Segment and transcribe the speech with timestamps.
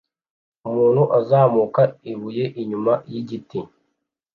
[0.67, 3.59] Umuntu uzamuka ibuye inyuma yigiti